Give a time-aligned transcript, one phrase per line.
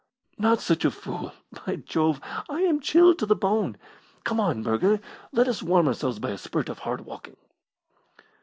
[0.39, 1.31] "Not such a fool!
[1.63, 2.19] By Jove,
[2.49, 3.77] I am chilled to the bone!
[4.23, 4.99] Come on, Burger,
[5.31, 7.37] let us warm ourselves by a spurt of hard walking."